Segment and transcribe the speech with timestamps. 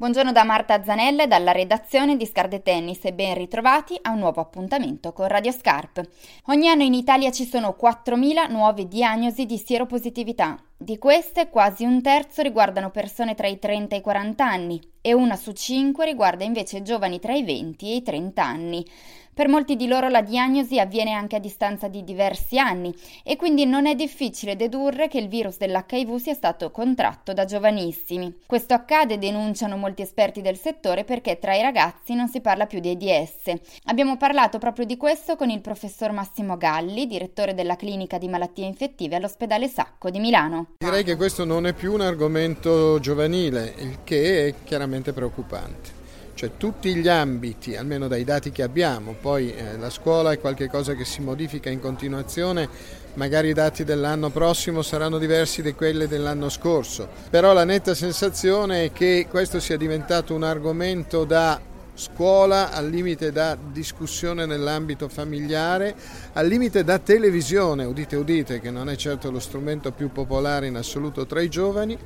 [0.00, 4.20] Buongiorno da Marta Zanella e dalla redazione di Scarde Tennis e ben ritrovati a un
[4.20, 6.00] nuovo appuntamento con Radio Scarp.
[6.46, 10.58] Ogni anno in Italia ci sono 4.000 nuove diagnosi di sieropositività.
[10.74, 15.12] Di queste quasi un terzo riguardano persone tra i 30 e i 40 anni e
[15.12, 18.86] una su cinque riguarda invece giovani tra i 20 e i 30 anni.
[19.32, 23.64] Per molti di loro la diagnosi avviene anche a distanza di diversi anni e quindi
[23.64, 28.40] non è difficile dedurre che il virus dell'HIV sia stato contratto da giovanissimi.
[28.44, 32.80] Questo accade, denunciano molti esperti del settore, perché tra i ragazzi non si parla più
[32.80, 33.52] di AIDS.
[33.84, 38.66] Abbiamo parlato proprio di questo con il professor Massimo Galli, direttore della clinica di malattie
[38.66, 40.74] infettive all'ospedale Sacco di Milano.
[40.76, 45.98] Direi che questo non è più un argomento giovanile, il che è chiaramente preoccupante
[46.40, 50.94] cioè tutti gli ambiti, almeno dai dati che abbiamo, poi eh, la scuola è qualcosa
[50.94, 52.66] che si modifica in continuazione,
[53.14, 58.84] magari i dati dell'anno prossimo saranno diversi da quelli dell'anno scorso, però la netta sensazione
[58.84, 61.60] è che questo sia diventato un argomento da
[61.92, 65.94] scuola, al limite da discussione nell'ambito familiare,
[66.32, 70.76] al limite da televisione, udite udite, che non è certo lo strumento più popolare in
[70.76, 71.98] assoluto tra i giovani,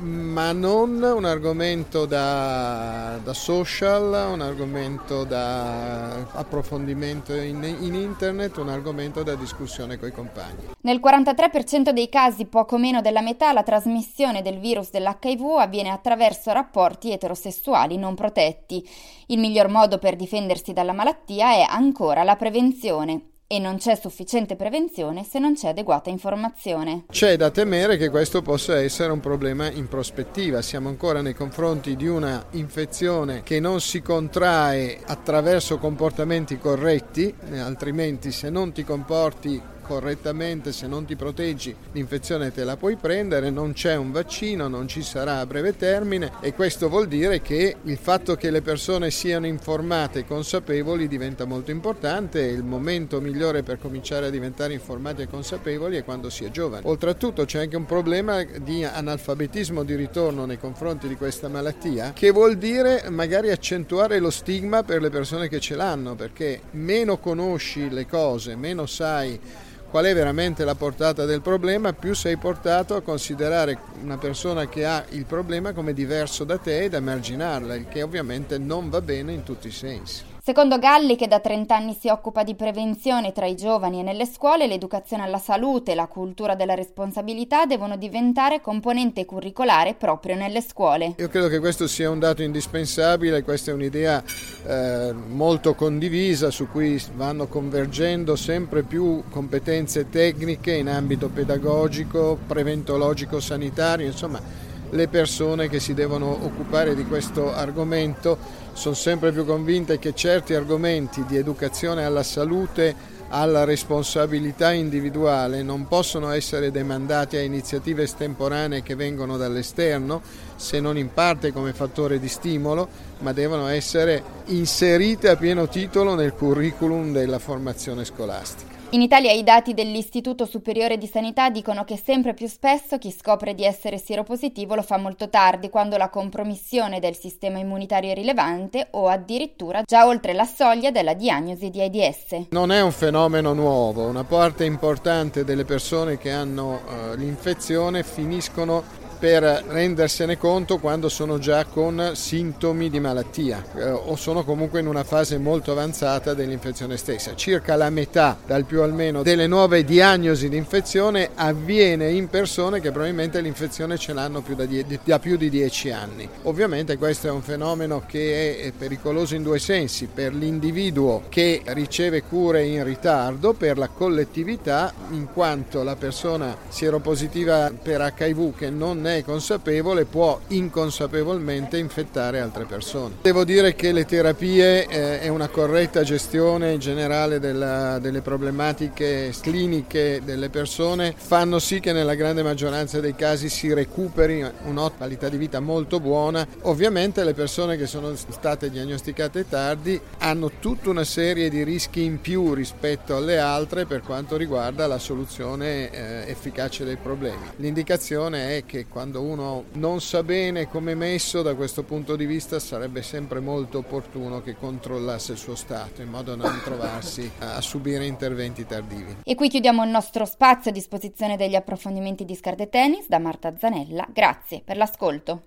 [0.00, 8.68] ma non un argomento da, da, social, un argomento da approfondimento in, in, internet, un
[8.68, 10.70] argomento da discussione con i compagni.
[10.80, 16.52] Nel 43% dei casi, poco meno della metà, la trasmissione del virus dell'HIV avviene attraverso
[16.52, 18.86] rapporti eterosessuali non protetti.
[19.26, 24.54] Il miglior modo per difendersi dalla malattia è ancora la prevenzione e non c'è sufficiente
[24.54, 27.06] prevenzione se non c'è adeguata informazione.
[27.10, 30.62] C'è da temere che questo possa essere un problema in prospettiva.
[30.62, 38.30] Siamo ancora nei confronti di una infezione che non si contrae attraverso comportamenti corretti, altrimenti
[38.30, 39.60] se non ti comporti
[39.90, 44.86] correttamente, se non ti proteggi l'infezione te la puoi prendere, non c'è un vaccino, non
[44.86, 49.10] ci sarà a breve termine e questo vuol dire che il fatto che le persone
[49.10, 54.74] siano informate e consapevoli diventa molto importante e il momento migliore per cominciare a diventare
[54.74, 56.86] informati e consapevoli è quando si è giovani.
[56.86, 62.30] Oltretutto c'è anche un problema di analfabetismo di ritorno nei confronti di questa malattia che
[62.30, 67.90] vuol dire magari accentuare lo stigma per le persone che ce l'hanno perché meno conosci
[67.90, 73.02] le cose, meno sai qual è veramente la portata del problema, più sei portato a
[73.02, 78.02] considerare una persona che ha il problema come diverso da te ed emarginarla, il che
[78.02, 80.29] ovviamente non va bene in tutti i sensi.
[80.42, 84.24] Secondo Galli, che da 30 anni si occupa di prevenzione tra i giovani e nelle
[84.24, 90.62] scuole, l'educazione alla salute e la cultura della responsabilità devono diventare componente curricolare proprio nelle
[90.62, 91.12] scuole.
[91.18, 94.24] Io credo che questo sia un dato indispensabile, questa è un'idea
[94.66, 103.40] eh, molto condivisa su cui vanno convergendo sempre più competenze tecniche in ambito pedagogico, preventologico,
[103.40, 108.38] sanitario, insomma le persone che si devono occupare di questo argomento
[108.72, 115.86] sono sempre più convinte che certi argomenti di educazione alla salute, alla responsabilità individuale non
[115.86, 120.20] possono essere demandati a iniziative estemporanee che vengono dall'esterno,
[120.56, 126.14] se non in parte come fattore di stimolo, ma devono essere inserite a pieno titolo
[126.14, 128.79] nel curriculum della formazione scolastica.
[128.92, 133.54] In Italia i dati dell'Istituto Superiore di Sanità dicono che sempre più spesso chi scopre
[133.54, 138.88] di essere sieropositivo lo fa molto tardi, quando la compromissione del sistema immunitario è rilevante
[138.90, 142.48] o addirittura già oltre la soglia della diagnosi di AIDS.
[142.50, 148.82] Non è un fenomeno nuovo, una parte importante delle persone che hanno uh, l'infezione finiscono
[149.20, 154.86] per rendersene conto quando sono già con sintomi di malattia eh, o sono comunque in
[154.86, 157.34] una fase molto avanzata dell'infezione stessa.
[157.34, 162.90] Circa la metà, dal più almeno, delle nuove diagnosi di infezione avviene in persone che
[162.90, 166.26] probabilmente l'infezione ce l'hanno più da, die- da più di 10 anni.
[166.44, 172.22] Ovviamente questo è un fenomeno che è pericoloso in due sensi, per l'individuo che riceve
[172.22, 179.06] cure in ritardo, per la collettività in quanto la persona sieropositiva per HIV che non
[179.06, 183.16] è è consapevole può inconsapevolmente infettare altre persone.
[183.20, 190.22] Devo dire che le terapie eh, e una corretta gestione generale della, delle problematiche cliniche
[190.24, 195.38] delle persone fanno sì che nella grande maggioranza dei casi si recuperi un'ottima qualità di
[195.38, 196.46] vita molto buona.
[196.62, 202.20] Ovviamente le persone che sono state diagnosticate tardi hanno tutta una serie di rischi in
[202.20, 207.50] più rispetto alle altre per quanto riguarda la soluzione eh, efficace dei problemi.
[207.56, 212.16] L'indicazione è che quando quando uno non sa bene come è messo da questo punto
[212.16, 216.60] di vista sarebbe sempre molto opportuno che controllasse il suo stato in modo da non
[216.62, 219.16] trovarsi a subire interventi tardivi.
[219.24, 223.56] E qui chiudiamo il nostro spazio a disposizione degli approfondimenti di Scarde Tennis da Marta
[223.56, 224.06] Zanella.
[224.12, 225.44] Grazie per l'ascolto.